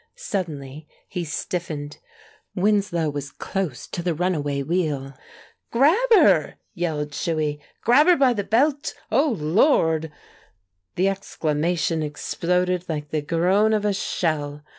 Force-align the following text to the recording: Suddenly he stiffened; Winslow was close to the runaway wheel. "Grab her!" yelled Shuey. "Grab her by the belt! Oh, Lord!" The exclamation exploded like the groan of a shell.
Suddenly 0.15 0.87
he 1.07 1.23
stiffened; 1.23 1.99
Winslow 2.55 3.07
was 3.11 3.29
close 3.29 3.85
to 3.85 4.01
the 4.01 4.15
runaway 4.15 4.63
wheel. 4.63 5.13
"Grab 5.69 6.09
her!" 6.15 6.55
yelled 6.73 7.11
Shuey. 7.11 7.59
"Grab 7.85 8.07
her 8.07 8.15
by 8.15 8.33
the 8.33 8.43
belt! 8.43 8.95
Oh, 9.11 9.37
Lord!" 9.39 10.11
The 10.95 11.07
exclamation 11.07 12.01
exploded 12.01 12.85
like 12.89 13.11
the 13.11 13.21
groan 13.21 13.73
of 13.73 13.85
a 13.85 13.93
shell. 13.93 14.63